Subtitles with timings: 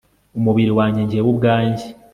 [0.37, 1.85] umubiri wanjye, jyewe ubwanjye